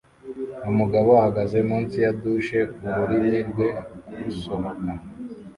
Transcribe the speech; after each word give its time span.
Umugabo 0.71 1.09
ahagaze 1.19 1.57
munsi 1.69 1.95
ya 2.03 2.11
douche 2.21 2.59
ururimi 2.99 3.39
rwe 3.49 3.67
rusohoka 4.23 4.91